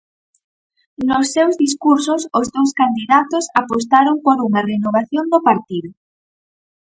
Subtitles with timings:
[1.07, 5.89] Nos seus discursos os dous candidatos apostaron por unha renovación do partido.